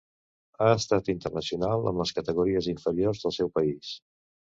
[0.63, 3.93] Ha estat internacional amb les categories inferiors del seu país.